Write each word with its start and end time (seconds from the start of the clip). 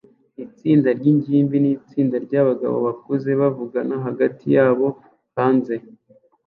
Itsinda 0.45 0.89
ryingimbi 0.99 1.55
nitsinda 1.63 2.15
ryabagabo 2.25 2.77
bakuze 2.87 3.29
bavugana 3.41 3.95
hagati 4.05 4.45
yabo 4.55 4.87
hanze 5.35 5.75